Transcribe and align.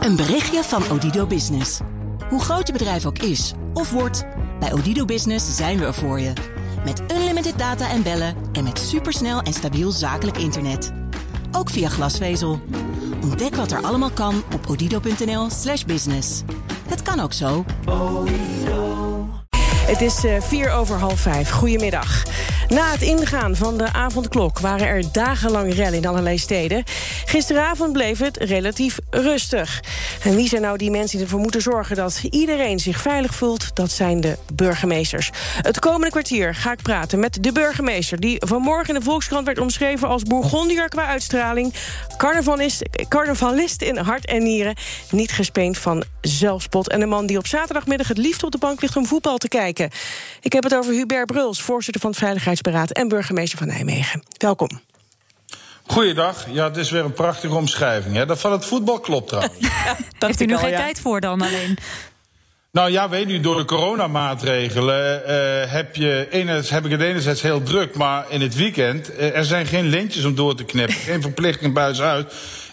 Een 0.00 0.16
berichtje 0.16 0.62
van 0.62 0.82
Odido 0.90 1.26
Business. 1.26 1.80
Hoe 2.28 2.40
groot 2.40 2.66
je 2.66 2.72
bedrijf 2.72 3.06
ook 3.06 3.18
is 3.18 3.52
of 3.74 3.90
wordt, 3.90 4.24
bij 4.60 4.72
Odido 4.72 5.04
Business 5.04 5.56
zijn 5.56 5.78
we 5.78 5.84
er 5.84 5.94
voor 5.94 6.20
je. 6.20 6.32
Met 6.84 7.02
unlimited 7.12 7.58
data 7.58 7.90
en 7.90 8.02
bellen 8.02 8.34
en 8.52 8.64
met 8.64 8.78
supersnel 8.78 9.40
en 9.40 9.52
stabiel 9.52 9.90
zakelijk 9.90 10.36
internet. 10.38 10.92
Ook 11.52 11.70
via 11.70 11.88
glasvezel. 11.88 12.60
Ontdek 13.22 13.54
wat 13.54 13.70
er 13.70 13.82
allemaal 13.82 14.10
kan 14.10 14.42
op 14.54 14.66
odido.nl/slash 14.68 15.84
business. 15.84 16.42
Het 16.88 17.02
kan 17.02 17.20
ook 17.20 17.32
zo. 17.32 17.64
Het 19.86 20.00
is 20.00 20.24
uh, 20.24 20.40
vier 20.40 20.70
over 20.70 20.98
half 20.98 21.20
vijf. 21.20 21.50
Goedemiddag. 21.50 22.22
Na 22.70 22.90
het 22.90 23.02
ingaan 23.02 23.56
van 23.56 23.78
de 23.78 23.92
avondklok 23.92 24.58
waren 24.58 24.86
er 24.86 25.12
dagenlang 25.12 25.74
rellen 25.74 25.94
in 25.94 26.06
allerlei 26.06 26.38
steden. 26.38 26.84
Gisteravond 27.24 27.92
bleef 27.92 28.18
het 28.18 28.36
relatief 28.36 28.98
rustig. 29.10 29.82
En 30.22 30.36
wie 30.36 30.48
zijn 30.48 30.62
nou 30.62 30.76
die 30.76 30.90
mensen 30.90 31.16
die 31.16 31.26
ervoor 31.26 31.40
moeten 31.40 31.62
zorgen 31.62 31.96
dat 31.96 32.20
iedereen 32.30 32.78
zich 32.78 33.00
veilig 33.00 33.34
voelt? 33.34 33.76
Dat 33.76 33.90
zijn 33.90 34.20
de 34.20 34.38
burgemeesters. 34.52 35.30
Het 35.60 35.78
komende 35.78 36.10
kwartier 36.10 36.54
ga 36.54 36.72
ik 36.72 36.82
praten 36.82 37.20
met 37.20 37.38
de 37.40 37.52
burgemeester... 37.52 38.20
die 38.20 38.36
vanmorgen 38.46 38.94
in 38.94 39.00
de 39.00 39.06
Volkskrant 39.06 39.46
werd 39.46 39.58
omschreven 39.58 40.08
als 40.08 40.22
Bourgondier 40.22 40.88
qua 40.88 41.06
uitstraling... 41.06 41.74
carnavalist, 42.16 42.88
carnavalist 43.08 43.82
in 43.82 43.96
hart 43.96 44.26
en 44.26 44.42
nieren, 44.42 44.74
niet 45.10 45.32
gespeend 45.32 45.78
van 45.78 46.04
zelfspot... 46.20 46.88
en 46.88 47.00
de 47.00 47.06
man 47.06 47.26
die 47.26 47.38
op 47.38 47.46
zaterdagmiddag 47.46 48.08
het 48.08 48.18
liefst 48.18 48.42
op 48.42 48.50
de 48.50 48.58
bank 48.58 48.80
ligt 48.80 48.96
om 48.96 49.06
voetbal 49.06 49.38
te 49.38 49.48
kijken. 49.48 49.90
Ik 50.40 50.52
heb 50.52 50.62
het 50.62 50.74
over 50.74 50.92
Hubert 50.92 51.26
Bruls, 51.26 51.62
voorzitter 51.62 52.00
van 52.00 52.10
het 52.10 52.18
En 52.62 53.08
burgemeester 53.08 53.58
van 53.58 53.66
Nijmegen. 53.66 54.22
Welkom. 54.38 54.80
Goeiedag. 55.86 56.46
Ja, 56.50 56.64
het 56.64 56.76
is 56.76 56.90
weer 56.90 57.04
een 57.04 57.12
prachtige 57.12 57.54
omschrijving. 57.54 58.14
Hè? 58.14 58.26
Dat 58.26 58.40
van 58.40 58.52
het 58.52 58.64
voetbal 58.64 59.00
klopt 59.00 59.28
trouwens. 59.28 59.54
Ja, 59.84 59.96
dat 60.18 60.28
Heeft 60.28 60.40
u 60.40 60.44
nu 60.44 60.56
geen 60.56 60.74
tijd 60.74 61.00
voor 61.00 61.20
dan 61.20 61.40
alleen? 61.40 61.78
Nou 62.72 62.90
ja, 62.90 63.08
weet 63.08 63.28
u, 63.28 63.40
door 63.40 63.56
de 63.56 63.64
coronamaatregelen 63.64 65.22
uh, 65.22 65.72
heb, 65.72 65.96
je, 65.96 66.26
enerzijds, 66.30 66.70
heb 66.70 66.84
ik 66.84 66.90
het 66.90 67.00
enerzijds 67.00 67.42
heel 67.42 67.62
druk, 67.62 67.94
maar 67.94 68.24
in 68.28 68.40
het 68.40 68.54
weekend, 68.54 69.10
uh, 69.10 69.36
er 69.36 69.44
zijn 69.44 69.66
geen 69.66 69.86
lintjes 69.86 70.24
om 70.24 70.34
door 70.34 70.54
te 70.54 70.64
knippen, 70.64 70.94
geen 70.94 71.22
verplichting 71.22 71.74
buiten 71.74 72.26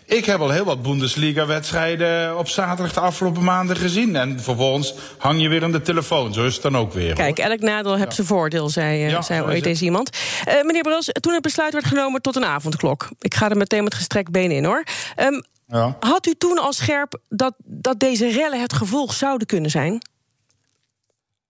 ik 0.08 0.26
heb 0.26 0.40
al 0.40 0.50
heel 0.50 0.64
wat 0.64 0.82
Bundesliga-wedstrijden 0.82 2.38
op 2.38 2.48
zaterdag 2.48 2.94
de 2.94 3.00
afgelopen 3.00 3.44
maanden 3.44 3.76
gezien. 3.76 4.16
En 4.16 4.40
vervolgens 4.40 4.94
hang 5.18 5.42
je 5.42 5.48
weer 5.48 5.64
aan 5.64 5.72
de 5.72 5.82
telefoon. 5.82 6.34
Zo 6.34 6.46
is 6.46 6.54
het 6.54 6.64
dan 6.64 6.78
ook 6.78 6.94
weer. 6.94 7.14
Kijk, 7.14 7.40
elk 7.40 7.60
nadeel 7.60 7.96
heeft 7.96 8.14
zijn 8.14 8.28
voordeel, 8.28 8.70
zei, 8.70 9.06
uh, 9.06 9.10
ja, 9.10 9.22
zei 9.22 9.42
ooit 9.42 9.66
eens 9.66 9.82
iemand. 9.82 10.18
Uh, 10.48 10.54
meneer 10.64 10.82
Bros, 10.82 11.10
toen 11.20 11.34
het 11.34 11.42
besluit 11.42 11.74
werd 11.74 11.86
genomen 11.86 12.22
tot 12.22 12.36
een 12.36 12.46
avondklok. 12.46 13.10
Ik 13.20 13.34
ga 13.34 13.50
er 13.50 13.58
meteen 13.58 13.84
met 13.84 13.94
gestrekt 13.94 14.32
benen 14.32 14.56
in, 14.56 14.66
hoor. 14.66 14.84
Um, 15.20 15.44
ja. 15.68 15.98
Had 16.00 16.28
u 16.28 16.34
toen 16.38 16.58
al 16.58 16.74
scherp 16.74 17.20
dat, 17.30 17.54
dat 17.64 18.00
deze 18.00 18.30
rellen 18.30 18.62
het 18.62 18.74
gevolg 18.74 19.14
zouden 19.14 19.48
kunnen 19.48 19.72
zijn? 19.72 20.02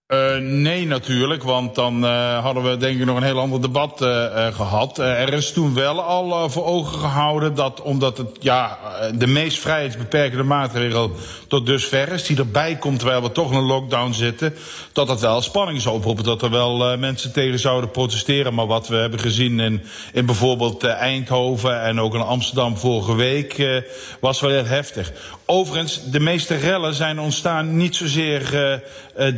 Uh, 0.08 0.27
nee, 0.40 0.88
natuurlijk, 0.88 1.44
want 1.44 1.76
dan 1.76 2.04
uh, 2.04 2.44
hadden 2.44 2.64
we 2.64 2.78
denk 2.78 3.00
ik 3.00 3.06
nog 3.06 3.18
een 3.18 3.24
heel 3.24 3.40
ander 3.40 3.62
debat 3.62 4.02
uh, 4.02 4.48
gehad. 4.54 5.00
er 5.00 5.34
is 5.34 5.52
toen 5.52 5.74
wel 5.74 6.02
al 6.02 6.50
voor 6.50 6.66
ogen 6.66 7.00
gehouden 7.00 7.56
dat, 7.56 7.82
omdat 7.82 8.18
het 8.18 8.30
ja, 8.40 8.78
de 9.16 9.28
meest 9.28 9.60
vrijheidsbeperkende 9.60 10.44
maatregel 10.44 11.12
tot 11.48 11.66
dusver 11.66 12.12
is, 12.12 12.24
die 12.24 12.38
erbij 12.38 12.76
komt 12.76 13.00
terwijl 13.00 13.22
we 13.22 13.32
toch 13.32 13.52
in 13.52 13.58
een 13.58 13.64
lockdown 13.64 14.12
zitten, 14.12 14.56
dat 14.94 15.08
dat 15.08 15.22
wel 15.22 15.42
spanning 15.42 15.82
zou 15.82 15.96
oproepen, 15.96 16.24
dat 16.24 16.42
er 16.42 16.50
wel 16.50 16.98
mensen 16.98 17.32
tegen 17.32 17.60
zouden 17.60 17.92
protesteren. 17.92 18.54
Maar 18.54 18.68
wat 18.68 18.88
we 18.88 18.96
hebben 18.96 19.20
gezien 19.20 19.60
in, 19.60 19.82
in 20.14 20.26
bijvoorbeeld 20.26 20.84
Eindhoven 20.84 21.82
en 21.82 22.00
ook 22.00 22.14
in 22.14 22.22
Amsterdam 22.22 22.78
vorige 22.78 23.16
week, 23.16 23.84
was 24.20 24.40
wel 24.40 24.52
heel 24.52 24.66
heftig. 24.66 25.12
Overigens, 25.46 26.02
de 26.12 26.20
meeste 26.20 26.56
rellen 26.56 26.94
zijn 26.94 27.20
ontstaan 27.20 27.78
niet 27.78 27.96
zozeer 27.96 28.82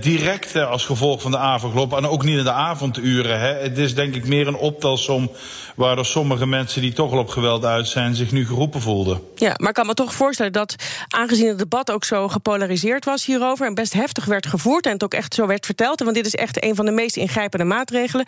direct 0.02 0.55
als 0.55 0.86
gevolg 0.90 1.22
van 1.22 1.32
de 1.32 1.38
avondklok. 1.38 1.98
En 1.98 2.08
ook 2.08 2.23
niet 2.23 2.38
in 2.38 2.44
de 2.44 2.52
avonduren. 2.52 3.40
Hè. 3.40 3.54
Het 3.54 3.78
is 3.78 3.95
denk 3.95 4.16
ik 4.16 4.27
meer 4.27 4.48
een 4.48 4.55
optelsom 4.55 5.32
waardoor 5.76 6.05
sommige 6.05 6.45
mensen 6.45 6.82
die 6.82 6.94
toch 6.94 7.11
al 7.11 7.17
op 7.17 7.30
geweld 7.30 7.66
uit 7.66 7.88
zijn 7.88 8.16
zich 8.16 8.32
nu 8.32 8.45
geroepen 8.45 8.82
voelden. 8.82 9.22
Ja, 9.36 9.54
maar 9.58 9.70
ik 9.70 9.76
kan 9.76 9.86
me 9.86 9.94
toch 9.94 10.14
voorstellen 10.14 10.52
dat 10.52 10.76
aangezien 11.08 11.48
het 11.48 11.58
debat 11.58 11.92
ook 11.92 12.04
zo 12.04 12.28
gepolariseerd 12.28 13.05
was 13.05 13.26
hierover 13.26 13.66
en 13.66 13.73
best 13.73 13.94
heftig 13.94 14.26
werd 14.26 14.48
gevoerd 14.48 14.86
en 14.86 14.92
het 14.92 15.04
ook 15.04 15.14
echt 15.14 15.33
zo 15.33 15.48
werd 15.48 15.66
verteld, 15.66 15.99
want 15.99 16.16
dit 16.16 16.26
is 16.26 16.36
echt 16.36 16.64
een 16.64 16.76
van 16.76 16.86
de 16.86 16.92
meest 16.92 17.17
ingrijpende 17.17 17.66
maatregelen, 17.66 18.26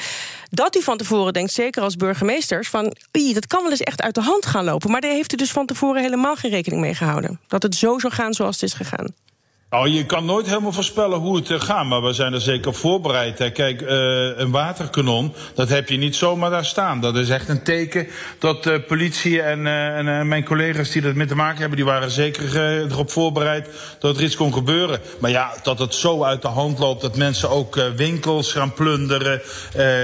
dat 0.50 0.76
u 0.76 0.82
van 0.82 0.98
tevoren 0.98 1.34
denkt, 1.34 1.54
zeker 1.54 1.82
als 1.82 1.96
burgemeesters, 1.96 2.70
van 2.70 2.94
dat 3.12 3.48
kan 3.48 3.62
wel 3.62 3.72
eens 3.72 3.82
echt 3.82 4.02
uit 4.02 4.16
de 4.16 4.22
hand 4.22 4.46
gaan 4.46 4.64
lopen. 4.64 4.92
Maar 4.92 5.02
daar 5.02 5.12
heeft 5.12 5.34
u 5.34 5.36
dus 5.36 5.52
van 5.52 5.66
tevoren 5.66 6.02
helemaal 6.02 6.36
geen 6.36 6.52
rekening 6.52 6.82
mee 6.82 6.96
gehouden. 6.96 7.40
Dat 7.48 7.64
het 7.64 7.76
zo 7.76 8.00
zou 8.00 8.14
gaan 8.14 8.34
zoals 8.34 8.56
het 8.56 8.64
is 8.64 8.74
gegaan. 8.74 9.08
Nou, 9.72 9.90
je 9.90 10.06
kan 10.06 10.26
nooit 10.26 10.48
helemaal 10.48 10.72
voorspellen 10.72 11.20
hoe 11.20 11.36
het 11.36 11.50
uh, 11.50 11.60
gaat, 11.60 11.86
maar 11.86 12.02
we 12.02 12.14
zijn 12.14 12.34
er 12.34 12.42
zeker 12.42 12.74
voorbereid. 12.74 13.52
Kijk, 13.54 13.82
uh, 13.82 13.90
een 14.38 14.52
waterkanon, 14.52 15.34
dat 15.56 15.70
heb 15.70 15.90
je 15.90 15.98
niet 15.98 16.16
zomaar 16.16 16.50
daar 16.50 16.66
staan. 16.66 17.02
Dat 17.02 17.16
is 17.16 17.30
echt 17.30 17.50
een 17.50 17.64
teken 17.64 18.08
dat 18.40 18.66
uh, 18.66 18.76
politie 18.88 19.42
en, 19.42 19.68
en 19.68 20.28
mijn 20.28 20.46
collega's 20.46 20.90
die 20.90 21.02
dat 21.02 21.16
met 21.16 21.28
te 21.28 21.36
maken 21.36 21.60
hebben, 21.60 21.78
die 21.78 21.86
waren 21.86 22.12
zeker 22.12 22.58
erop 22.92 23.12
voorbereid 23.12 23.70
dat 24.00 24.18
er 24.18 24.24
iets 24.24 24.36
kon 24.36 24.54
gebeuren. 24.54 25.00
Maar 25.20 25.30
ja, 25.32 25.54
dat 25.64 25.80
het 25.80 25.96
zo 25.96 26.24
uit 26.24 26.42
de 26.42 26.48
hand 26.48 26.80
loopt 26.80 27.02
dat 27.02 27.18
mensen 27.18 27.50
ook 27.50 27.76
winkels 27.96 28.52
gaan 28.52 28.74
plunderen 28.74 29.42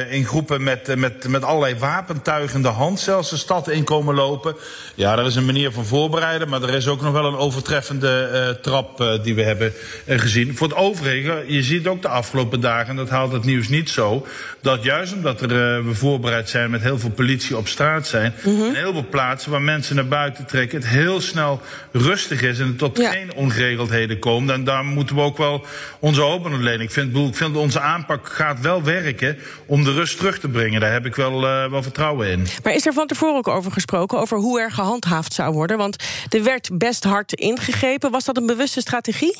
in 0.09 0.25
groepen 0.25 0.63
met, 0.63 0.95
met, 0.95 1.27
met 1.27 1.43
allerlei 1.43 1.75
wapentuigen 1.75 2.55
in 2.55 2.61
de 2.61 2.67
hand, 2.67 2.99
zelfs 2.99 3.29
de 3.29 3.37
stad 3.37 3.69
in 3.69 3.83
komen 3.83 4.15
lopen. 4.15 4.55
Ja, 4.95 5.15
dat 5.15 5.25
is 5.25 5.35
een 5.35 5.45
manier 5.45 5.71
van 5.71 5.85
voorbereiden, 5.85 6.49
maar 6.49 6.61
er 6.61 6.73
is 6.73 6.87
ook 6.87 7.01
nog 7.01 7.13
wel 7.13 7.25
een 7.25 7.37
overtreffende 7.37 8.59
trap 8.61 9.19
die 9.23 9.35
we 9.35 9.41
hebben 9.43 9.55
hebben 9.57 9.79
eh, 10.05 10.19
gezien. 10.19 10.55
Voor 10.55 10.67
het 10.67 10.77
overige, 10.77 11.43
je 11.47 11.63
ziet 11.63 11.87
ook 11.87 12.01
de 12.01 12.07
afgelopen 12.07 12.61
dagen, 12.61 12.89
en 12.89 12.95
dat 12.95 13.09
haalt 13.09 13.31
het 13.31 13.43
nieuws 13.43 13.67
niet 13.67 13.89
zo, 13.89 14.25
dat 14.61 14.83
juist 14.83 15.13
omdat 15.13 15.41
er, 15.41 15.51
uh, 15.51 15.85
we 15.85 15.95
voorbereid 15.95 16.49
zijn 16.49 16.69
met 16.69 16.81
heel 16.81 16.99
veel 16.99 17.09
politie 17.09 17.57
op 17.57 17.67
straat 17.67 18.07
zijn, 18.07 18.33
mm 18.43 18.59
-hmm. 18.59 18.73
heel 18.73 18.91
veel 18.91 19.05
plaatsen 19.09 19.51
waar 19.51 19.61
mensen 19.61 19.95
naar 19.95 20.07
buiten 20.07 20.45
trekken, 20.45 20.77
het 20.77 20.87
heel 20.87 21.21
snel 21.21 21.61
rustig 21.91 22.41
is 22.41 22.59
en 22.59 22.75
tot 22.75 22.97
ja. 22.97 23.11
geen 23.11 23.33
ongeregeldheden 23.35 24.19
komen. 24.19 24.53
En 24.53 24.63
daar 24.63 24.83
moeten 24.85 25.15
we 25.15 25.21
ook 25.21 25.37
wel 25.37 25.65
onze 25.99 26.21
hoop 26.21 26.45
aan 26.45 26.63
lenen. 26.63 26.81
Ik 26.81 26.91
vind, 26.91 27.17
ik 27.17 27.35
vind 27.35 27.55
onze 27.55 27.79
aanpak 27.79 28.27
gaat 28.29 28.59
wel 28.61 28.83
werken 28.83 29.37
om 29.65 29.83
de 29.83 29.93
rust 29.93 30.17
terug 30.17 30.39
te 30.39 30.47
brengen. 30.47 30.79
Daar 30.79 30.91
heb 30.91 31.05
ik 31.05 31.15
wel, 31.15 31.43
uh, 31.43 31.69
wel 31.69 31.83
vertrouwen 31.83 32.27
in. 32.27 32.47
Maar 32.63 32.73
is 32.73 32.85
er 32.85 32.93
van 32.93 33.07
tevoren 33.07 33.35
ook 33.35 33.47
over 33.47 33.71
gesproken, 33.71 34.19
over 34.19 34.37
hoe 34.37 34.59
er 34.59 34.71
gehandhaafd 34.71 35.33
zou 35.33 35.53
worden? 35.53 35.77
Want 35.77 36.03
er 36.29 36.43
werd 36.43 36.69
best 36.73 37.03
hard 37.03 37.33
ingegrepen. 37.33 38.11
Was 38.11 38.25
dat 38.25 38.37
een 38.37 38.45
bewuste 38.45 38.81
strategie? 38.81 39.37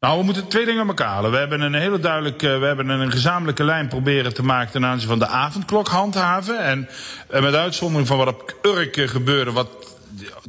Nou, 0.00 0.18
we 0.18 0.24
moeten 0.24 0.48
twee 0.48 0.64
dingen 0.64 0.80
aan 0.80 0.88
elkaar 0.88 1.08
halen. 1.08 1.30
We 1.30 1.36
hebben 1.36 1.60
een 1.60 1.74
hele 1.74 1.98
duidelijke, 1.98 2.58
we 2.58 2.66
hebben 2.66 2.88
een 2.88 3.10
gezamenlijke 3.10 3.64
lijn 3.64 3.88
proberen 3.88 4.34
te 4.34 4.42
maken 4.42 4.72
ten 4.72 4.84
aanzien 4.84 5.08
van 5.08 5.18
de 5.18 5.26
avondklok 5.26 5.88
handhaven. 5.88 6.58
En, 6.64 6.88
en 7.30 7.42
met 7.42 7.54
uitzondering 7.54 8.08
van 8.08 8.16
wat 8.16 8.28
op 8.28 8.56
Urk 8.62 8.96
gebeurde, 8.96 9.52
wat 9.52 9.97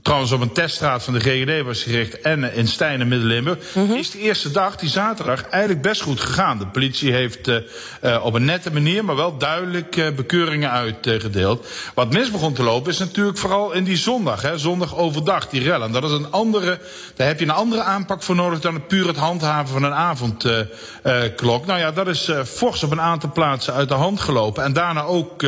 trouwens 0.01 0.31
op 0.31 0.41
een 0.41 0.51
teststraat 0.51 1.03
van 1.03 1.13
de 1.13 1.19
GGD 1.19 1.65
was 1.65 1.83
gericht 1.83 2.21
en 2.21 2.53
in 2.53 2.67
Stijn 2.67 3.01
en 3.01 3.07
Midden-Limburg, 3.07 3.57
mm 3.73 3.87
-hmm. 3.87 3.95
is 3.95 4.11
de 4.11 4.19
eerste 4.19 4.51
dag, 4.51 4.75
die 4.75 4.89
zaterdag, 4.89 5.43
eigenlijk 5.43 5.81
best 5.81 6.01
goed 6.01 6.19
gegaan. 6.19 6.57
De 6.57 6.67
politie 6.67 7.11
heeft 7.11 7.47
uh, 7.47 7.57
uh, 8.03 8.25
op 8.25 8.33
een 8.33 8.45
nette 8.45 8.71
manier, 8.71 9.05
maar 9.05 9.15
wel 9.15 9.37
duidelijk 9.37 9.95
uh, 9.95 10.09
bekeuringen 10.11 10.71
uitgedeeld. 10.71 11.67
Wat 11.93 12.13
mis 12.13 12.31
begon 12.31 12.53
te 12.53 12.63
lopen 12.63 12.91
is 12.91 12.97
natuurlijk 12.97 13.37
vooral 13.37 13.71
in 13.71 13.83
die 13.83 13.97
zondag, 13.97 14.41
hè, 14.41 14.57
zondag 14.57 14.97
overdag, 14.97 15.47
die 15.47 15.63
rellen. 15.63 15.91
Dat 15.91 16.03
is 16.03 16.11
een 16.11 16.31
andere, 16.31 16.79
daar 17.15 17.27
heb 17.27 17.39
je 17.39 17.45
een 17.45 17.51
andere 17.51 17.81
aanpak 17.81 18.23
voor 18.23 18.35
nodig 18.35 18.59
dan 18.59 18.85
puur 18.87 19.07
het 19.07 19.17
handhaven 19.17 19.73
van 19.73 19.83
een 19.83 19.93
avondklok. 19.93 21.65
nou 21.65 21.79
ja, 21.79 21.91
dat 21.91 22.07
is 22.07 22.31
fors 22.45 22.83
op 22.83 22.91
een 22.91 23.01
aantal 23.01 23.31
plaatsen 23.31 23.73
uit 23.73 23.89
de 23.89 23.93
hand 23.93 24.19
gelopen. 24.19 24.63
En 24.63 24.73
daarna 24.73 25.03
ook 25.03 25.45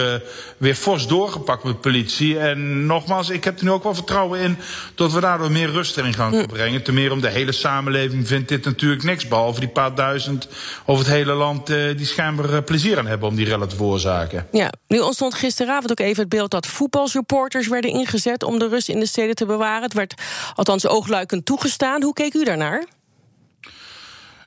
weer 0.57 0.75
fors 0.75 1.07
doorgepakt 1.07 1.63
met 1.63 1.81
politie. 1.81 2.39
En 2.39 2.85
nogmaals, 2.85 3.29
ik 3.29 3.43
heb 3.43 3.57
er 3.57 3.63
nu 3.63 3.71
ook 3.71 3.83
wel 3.83 3.93
vertrouwen 3.93 4.10
in 4.35 4.57
dat 4.95 5.11
we 5.11 5.19
daardoor 5.19 5.51
meer 5.51 5.71
rust 5.71 5.97
in 5.97 6.13
gaan 6.13 6.33
hm. 6.33 6.45
brengen. 6.45 6.83
Ten 6.83 6.93
meer 6.93 7.11
om 7.11 7.21
de 7.21 7.29
hele 7.29 7.51
samenleving 7.51 8.27
vindt 8.27 8.49
dit 8.49 8.65
natuurlijk 8.65 9.03
niks. 9.03 9.27
Behalve 9.27 9.59
die 9.59 9.69
paar 9.69 9.95
duizend 9.95 10.47
over 10.85 11.05
het 11.05 11.13
hele 11.13 11.33
land 11.33 11.69
uh, 11.69 11.97
die 11.97 12.05
schijnbaar 12.05 12.53
uh, 12.53 12.57
plezier 12.65 12.97
aan 12.97 13.07
hebben 13.07 13.27
om 13.27 13.35
die 13.35 13.45
rellen 13.45 13.67
te 13.67 13.75
veroorzaken. 13.75 14.47
Ja, 14.51 14.71
nu 14.87 14.99
ontstond 14.99 15.33
gisteravond 15.33 15.91
ook 15.91 15.99
even 15.99 16.19
het 16.21 16.29
beeld 16.29 16.51
dat 16.51 16.67
voetbalsupporters 16.67 17.67
werden 17.67 17.91
ingezet 17.91 18.43
om 18.43 18.59
de 18.59 18.67
rust 18.67 18.89
in 18.89 18.99
de 18.99 19.05
steden 19.05 19.35
te 19.35 19.45
bewaren. 19.45 19.83
Het 19.83 19.93
werd 19.93 20.13
althans 20.55 20.87
oogluikend 20.87 21.45
toegestaan. 21.45 22.03
Hoe 22.03 22.13
keek 22.13 22.33
u 22.33 22.43
daarnaar? 22.43 22.85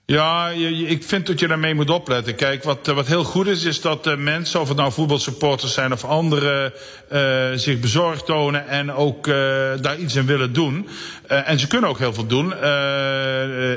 Ja, 0.06 0.49
ik 0.87 1.05
vind 1.05 1.27
dat 1.27 1.41
je 1.41 1.49
daarmee 1.49 1.75
moet 1.75 1.91
opletten. 1.91 2.35
Kijk, 2.35 2.65
wat, 2.65 2.87
wat 2.87 3.06
heel 3.06 3.25
goed 3.25 3.47
is, 3.47 3.65
is 3.65 3.81
dat 3.81 4.06
uh, 4.06 4.17
mensen, 4.17 4.61
of 4.61 4.69
het 4.69 4.77
nou 4.77 4.93
voetbalsupporters 4.93 5.75
zijn 5.75 5.93
of 5.93 6.05
anderen, 6.05 6.73
uh, 7.12 7.21
zich 7.55 7.81
bezorgd 7.81 8.27
tonen 8.27 8.69
en 8.69 8.93
ook 8.93 9.27
uh, 9.27 9.35
daar 9.81 9.99
iets 9.99 10.15
in 10.15 10.27
willen 10.27 10.53
doen. 10.53 10.89
en 11.27 11.59
ze 11.59 11.67
kunnen 11.67 11.91
ook 11.91 11.99
heel 11.99 12.12
veel 12.12 12.27
doen. 12.27 12.55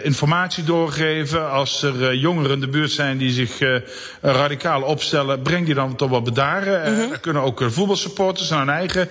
informatie 0.03 0.63
doorgeven. 0.63 1.51
Als 1.51 1.83
er 1.83 2.15
jongeren 2.15 2.51
in 2.51 2.59
de 2.59 2.67
buurt 2.67 2.91
zijn 2.91 3.17
die 3.17 3.31
zich 3.31 3.59
radicaal 4.21 4.81
opstellen, 4.81 5.41
breng 5.41 5.65
die 5.65 5.75
dan 5.75 5.95
tot 5.95 6.09
wat 6.09 6.23
bedaren. 6.23 6.93
Mm 6.93 6.99
-hmm. 6.99 7.11
er 7.11 7.19
kunnen 7.19 7.41
ook 7.41 7.63
voetbalsupporters 7.67 8.51
aan 8.51 8.67
hun 8.67 8.75
eigen 8.75 9.09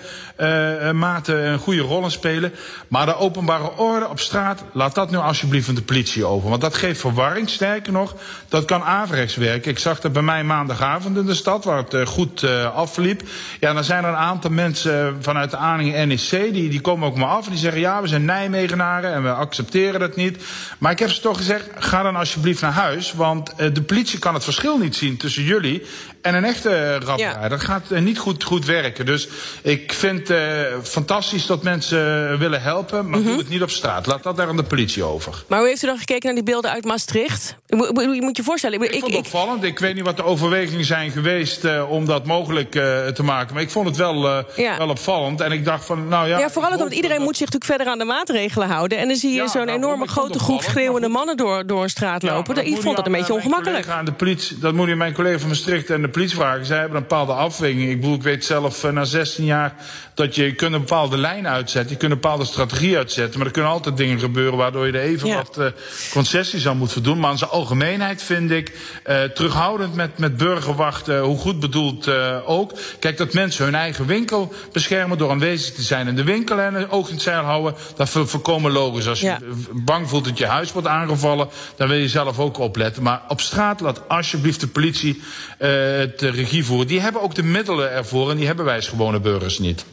mate 0.97 1.33
een 1.33 1.59
goede 1.59 1.81
rol 1.81 2.03
in 2.03 2.11
spelen. 2.11 2.53
Maar 2.87 3.05
de 3.05 3.15
openbare 3.15 3.71
orde 3.77 4.07
op 4.07 4.19
straat, 4.19 4.63
laat 4.73 4.95
dat 4.95 5.11
nu 5.11 5.17
alsjeblieft 5.17 5.69
aan 5.69 5.75
de 5.75 5.81
politie 5.81 6.25
over. 6.25 6.49
Want 6.49 6.61
dat 6.61 6.75
geeft 6.75 7.05
verwarring. 7.13 7.49
Sterker 7.49 7.91
nog, 7.91 8.15
dat 8.49 8.65
kan 8.65 8.83
averechts 8.83 9.35
werken. 9.35 9.71
Ik 9.71 9.79
zag 9.79 9.99
dat 9.99 10.13
bij 10.13 10.21
mij 10.21 10.43
maandagavond 10.43 11.17
in 11.17 11.25
de 11.25 11.33
stad, 11.33 11.63
waar 11.63 11.77
het 11.77 11.93
uh, 11.93 12.05
goed 12.05 12.41
uh, 12.41 12.75
afliep. 12.75 13.21
Ja, 13.59 13.73
dan 13.73 13.83
zijn 13.83 14.03
er 14.03 14.09
een 14.09 14.15
aantal 14.15 14.51
mensen 14.51 15.17
vanuit 15.21 15.51
de 15.51 15.57
Aningen 15.57 16.07
NEC, 16.07 16.29
die, 16.29 16.69
die 16.69 16.81
komen 16.81 17.07
ook 17.07 17.17
maar 17.17 17.29
af. 17.29 17.45
En 17.45 17.51
die 17.51 17.59
zeggen, 17.59 17.81
ja, 17.81 18.01
we 18.01 18.07
zijn 18.07 18.25
Nijmegenaren 18.25 19.13
en 19.13 19.23
we 19.23 19.31
accepteren 19.31 19.99
dat 19.99 20.15
niet. 20.15 20.43
Maar 20.77 20.91
ik 20.91 20.99
heb 20.99 21.09
ze 21.09 21.21
toch 21.21 21.37
gezegd, 21.37 21.69
ga 21.77 22.03
dan 22.03 22.15
alsjeblieft 22.15 22.61
naar 22.61 22.71
huis. 22.71 23.13
Want 23.13 23.53
de 23.73 23.81
politie 23.81 24.19
kan 24.19 24.33
het 24.33 24.43
verschil 24.43 24.77
niet 24.77 24.95
zien 24.95 25.17
tussen 25.17 25.43
jullie 25.43 25.85
en 26.21 26.35
een 26.35 26.45
echte 26.45 26.93
rapper. 26.93 27.17
Ja. 27.17 27.47
Dat 27.47 27.61
gaat 27.61 27.89
niet 27.89 28.17
goed, 28.17 28.43
goed 28.43 28.65
werken. 28.65 29.05
Dus 29.05 29.27
ik 29.61 29.93
vind 29.93 30.27
het 30.27 30.87
fantastisch 30.87 31.45
dat 31.45 31.63
mensen 31.63 32.39
willen 32.39 32.61
helpen, 32.61 33.09
maar 33.09 33.19
mm 33.19 33.25
-hmm. 33.25 33.31
doe 33.31 33.41
het 33.41 33.49
niet 33.49 33.61
op 33.61 33.69
straat. 33.69 34.05
Laat 34.05 34.23
dat 34.23 34.37
daar 34.37 34.47
aan 34.47 34.57
de 34.57 34.63
politie 34.63 35.03
over. 35.03 35.43
Maar 35.47 35.59
hoe 35.59 35.67
heeft 35.67 35.83
u 35.83 35.87
dan 35.87 35.97
gekeken 35.97 36.25
naar 36.25 36.35
die 36.35 36.43
beelden 36.43 36.71
uit 36.71 36.85
Maastricht. 36.97 37.59
Je 37.67 38.17
moet 38.21 38.37
je 38.37 38.43
voorstellen. 38.43 38.81
Ik, 38.81 38.91
ik 38.91 38.99
vond 38.99 39.13
het 39.13 39.25
opvallend. 39.25 39.63
Ik 39.63 39.79
weet 39.79 39.95
niet 39.95 40.03
wat 40.03 40.17
de 40.17 40.23
overwegingen 40.23 40.85
zijn 40.85 41.11
geweest 41.11 41.63
uh, 41.63 41.91
om 41.91 42.05
dat 42.05 42.25
mogelijk 42.25 42.75
uh, 42.75 43.07
te 43.07 43.23
maken. 43.23 43.53
Maar 43.53 43.63
ik 43.63 43.69
vond 43.69 43.87
het 43.87 43.97
wel, 43.97 44.25
uh, 44.25 44.37
ja. 44.55 44.77
wel 44.77 44.89
opvallend. 44.89 45.41
En 45.41 45.51
ik 45.51 45.65
dacht 45.65 45.85
van, 45.85 46.07
nou 46.07 46.27
ja. 46.27 46.39
Ja, 46.39 46.49
vooral 46.49 46.71
omdat 46.71 46.93
iedereen 46.93 47.21
moet 47.21 47.37
zich 47.37 47.51
natuurlijk 47.51 47.65
verder 47.65 47.87
aan 47.87 47.97
de 47.97 48.05
maatregelen 48.05 48.67
houden. 48.67 48.97
En 48.97 49.07
dan 49.07 49.17
zie 49.17 49.29
je 49.31 49.35
ja, 49.35 49.47
zo'n 49.47 49.65
nou, 49.65 49.77
enorme 49.77 50.07
grote 50.07 50.39
groep 50.39 50.61
schreeuwende 50.61 51.07
mannen 51.07 51.37
door, 51.37 51.67
door 51.67 51.83
een 51.83 51.89
straat 51.89 52.23
lopen. 52.23 52.65
Ik 52.65 52.81
vond 52.81 52.95
dat 52.95 53.05
een 53.05 53.11
beetje 53.11 53.33
ongemakkelijk. 53.33 53.87
Aan 53.87 54.05
de 54.05 54.13
politie, 54.13 54.57
dat 54.57 54.73
moet 54.73 54.87
je 54.87 54.95
mijn 54.95 55.13
collega 55.13 55.39
van 55.39 55.47
Maastricht 55.47 55.89
en 55.89 56.01
de 56.01 56.09
politie 56.09 56.35
vragen. 56.35 56.65
Zij 56.65 56.77
hebben 56.77 56.97
een 56.97 57.07
bepaalde 57.07 57.33
afweging. 57.33 57.89
Ik 57.89 57.99
bedoel, 57.99 58.15
ik 58.15 58.23
weet 58.23 58.45
zelf 58.45 58.91
na 58.91 59.03
16 59.03 59.45
jaar 59.45 59.75
dat 60.13 60.35
je 60.35 60.55
kunt 60.55 60.73
een 60.73 60.79
bepaalde 60.79 61.17
lijn 61.17 61.47
uitzetten. 61.47 61.91
Je 61.91 61.97
kunt 61.97 62.11
een 62.11 62.19
bepaalde 62.19 62.45
strategie 62.45 62.97
uitzetten. 62.97 63.37
Maar 63.37 63.47
er 63.47 63.53
kunnen 63.53 63.71
altijd 63.71 63.97
dingen 63.97 64.19
gebeuren 64.19 64.57
waardoor 64.57 64.85
je 64.85 64.91
er 64.91 64.99
even 64.99 65.33
wat 65.33 65.71
concessies 66.11 66.67
aan 66.67 66.77
moet 66.77 66.91
voldoen. 66.91 67.19
Maar 67.19 67.37
zijn 67.37 67.49
algemeenheid 67.57 68.23
vind 68.23 68.51
ik 68.51 68.71
uh, 69.07 69.23
terughoudend 69.23 69.95
met, 69.95 70.17
met 70.17 70.37
burgerwachten, 70.37 71.19
hoe 71.19 71.37
goed 71.37 71.59
bedoeld 71.59 72.07
uh, 72.07 72.37
ook. 72.45 72.73
Kijk, 72.99 73.17
dat 73.17 73.33
mensen 73.33 73.63
hun 73.65 73.75
eigen 73.75 74.05
winkel 74.05 74.53
beschermen 74.71 75.17
door 75.17 75.29
aanwezig 75.29 75.73
te 75.73 75.81
zijn 75.81 76.07
in 76.07 76.15
de 76.15 76.23
winkel 76.23 76.59
en 76.59 76.75
een 76.75 76.89
oog 76.89 77.07
in 77.07 77.13
het 77.13 77.23
zeil 77.23 77.43
houden, 77.43 77.75
dat 77.95 78.09
voorkomen 78.09 78.71
logisch. 78.71 79.07
Als 79.07 79.19
je 79.19 79.35
bang 79.71 80.09
voelt 80.09 80.25
dat 80.25 80.37
je 80.37 80.45
huis 80.45 80.71
wordt 80.71 80.87
aangevallen, 80.87 81.49
dan 81.75 81.87
wil 81.87 81.97
je 81.97 82.09
zelf 82.09 82.39
ook 82.39 82.57
opletten. 82.57 83.03
Maar 83.03 83.21
op 83.27 83.41
straat 83.41 83.79
laat 83.79 84.09
alsjeblieft 84.09 84.59
de 84.59 84.67
politie 84.67 85.21
het 85.57 86.21
regie 86.21 86.65
voeren. 86.65 86.87
Die 86.87 87.01
hebben 87.01 87.21
ook 87.21 87.35
de 87.35 87.43
middelen 87.43 87.91
ervoor 87.91 88.31
en 88.31 88.37
die 88.37 88.45
hebben 88.45 88.65
wij 88.65 88.75
als 88.75 88.87
gewone 88.87 89.19
burgers 89.19 89.59
niet. 89.59 89.85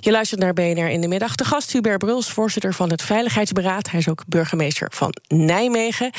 Je 0.00 0.10
luistert 0.10 0.40
naar 0.40 0.52
BNR 0.52 0.90
in 0.90 1.00
de 1.00 1.08
middag. 1.08 1.34
De 1.34 1.44
gast 1.44 1.72
Hubert 1.72 1.98
Bruls, 1.98 2.30
voorzitter 2.30 2.74
van 2.74 2.90
het 2.90 3.02
Veiligheidsberaad. 3.02 3.90
Hij 3.90 4.00
is 4.00 4.08
ook 4.08 4.22
burgemeester 4.26 4.88
van 4.94 5.14
Nijmegen. 5.28 6.10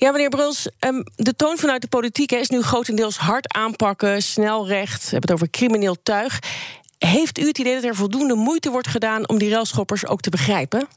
Ja, 0.00 0.10
meneer 0.10 0.28
Bruls, 0.28 0.68
um, 0.86 1.04
de 1.16 1.36
toon 1.36 1.58
vanuit 1.58 1.82
de 1.82 1.88
politiek 1.88 2.32
is 2.32 2.48
nu 2.48 2.62
grotendeels 2.62 3.16
hard 3.16 3.54
aanpakken, 3.54 4.22
snel 4.22 4.66
recht. 4.66 5.02
We 5.02 5.10
hebben 5.10 5.30
het 5.30 5.32
over 5.32 5.50
crimineel 5.50 5.96
tuig. 6.02 6.38
Heeft 6.98 7.38
u 7.38 7.46
het 7.46 7.58
idee 7.58 7.74
dat 7.74 7.84
er 7.84 7.94
voldoende 7.94 8.34
moeite 8.34 8.70
wordt 8.70 8.88
gedaan 8.88 9.28
om 9.28 9.38
die 9.38 9.50
railschoppers 9.50 10.06
ook 10.06 10.20
te 10.20 10.30
begrijpen? 10.30 10.88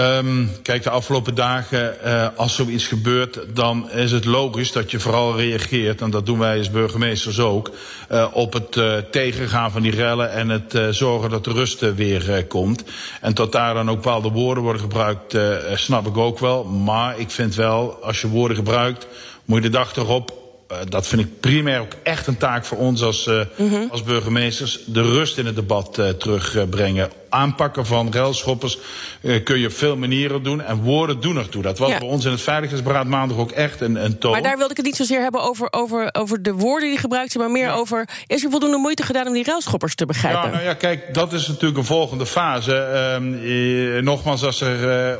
Um, 0.00 0.50
kijk, 0.62 0.82
de 0.82 0.90
afgelopen 0.90 1.34
dagen, 1.34 1.96
uh, 2.04 2.28
als 2.36 2.54
zoiets 2.54 2.86
gebeurt, 2.86 3.38
dan 3.54 3.90
is 3.90 4.12
het 4.12 4.24
logisch 4.24 4.72
dat 4.72 4.90
je 4.90 5.00
vooral 5.00 5.36
reageert, 5.36 6.00
en 6.00 6.10
dat 6.10 6.26
doen 6.26 6.38
wij 6.38 6.58
als 6.58 6.70
burgemeesters 6.70 7.40
ook, 7.40 7.70
uh, 8.12 8.26
op 8.32 8.52
het 8.52 8.76
uh, 8.76 8.96
tegengaan 8.96 9.70
van 9.70 9.82
die 9.82 9.94
rellen 9.94 10.32
en 10.32 10.48
het 10.48 10.78
zorgen 10.90 11.30
dat 11.30 11.44
de 11.44 11.52
rust 11.52 11.94
weer 11.94 12.44
komt. 12.48 12.84
En 13.20 13.34
tot 13.34 13.52
daar 13.52 13.74
dan 13.74 13.90
ook 13.90 14.02
bepaalde 14.02 14.30
woorden 14.30 14.62
worden 14.62 14.82
gebruikt, 14.82 15.36
snap 15.74 16.06
ik 16.06 16.16
ook 16.16 16.38
wel. 16.38 16.64
Maar 16.64 17.18
ik 17.18 17.30
vind 17.30 17.54
wel, 17.54 17.98
als 18.02 18.20
je 18.20 18.28
woorden 18.28 18.56
gebruikt, 18.56 19.06
moet 19.44 19.62
je 19.62 19.70
de 19.70 19.76
dag 19.76 19.96
erop 19.96 20.38
uh, 20.72 20.78
dat 20.88 21.06
vind 21.06 21.22
ik 21.22 21.40
primair 21.40 21.80
ook 21.80 21.92
echt 22.02 22.26
een 22.26 22.36
taak 22.36 22.64
voor 22.64 22.78
ons 22.78 23.02
als, 23.02 23.26
uh, 23.26 23.40
mm 23.56 23.68
-hmm. 23.68 23.88
als 23.90 24.02
burgemeesters. 24.02 24.80
De 24.86 25.02
rust 25.02 25.38
in 25.38 25.46
het 25.46 25.54
debat 25.54 25.98
uh, 25.98 26.08
terugbrengen 26.08 27.10
aanpakken 27.28 27.86
van 27.86 28.12
railschoppers 28.12 28.78
uh, 29.20 29.44
kun 29.44 29.58
je 29.58 29.66
op 29.66 29.72
veel 29.72 29.96
manieren 29.96 30.42
doen. 30.42 30.62
En 30.62 30.82
woorden 30.82 31.20
doen 31.20 31.36
ertoe. 31.36 31.62
Dat 31.62 31.78
was 31.78 31.90
ja. 31.90 31.98
bij 31.98 32.08
ons 32.08 32.24
in 32.24 32.30
het 32.30 32.40
Veiligheidsberaad 32.40 33.06
maandag 33.06 33.38
ook 33.38 33.50
echt 33.50 33.80
een, 33.80 34.04
een 34.04 34.18
toon. 34.18 34.32
Maar 34.32 34.42
daar 34.42 34.56
wilde 34.56 34.70
ik 34.70 34.76
het 34.76 34.86
niet 34.86 34.96
zozeer 34.96 35.20
hebben 35.20 35.42
over, 35.42 35.68
over, 35.70 36.08
over 36.12 36.42
de 36.42 36.52
woorden 36.52 36.88
die 36.88 36.98
gebruikt 36.98 37.32
zijn... 37.32 37.44
maar 37.44 37.52
meer 37.52 37.66
ja. 37.66 37.74
over, 37.74 38.08
is 38.26 38.44
er 38.44 38.50
voldoende 38.50 38.76
moeite 38.76 39.02
gedaan 39.02 39.26
om 39.26 39.32
die 39.32 39.44
railschoppers 39.44 39.94
te 39.94 40.06
begrijpen? 40.06 40.42
Ja, 40.42 40.50
nou 40.50 40.62
ja, 40.62 40.74
kijk, 40.74 41.14
dat 41.14 41.32
is 41.32 41.46
natuurlijk 41.46 41.78
een 41.78 41.84
volgende 41.84 42.26
fase. 42.26 42.72
Uh, 42.72 43.96
eh, 43.96 44.04
nogmaals, 44.04 44.44
als 44.44 44.60
er 44.60 45.10
uh, 45.10 45.16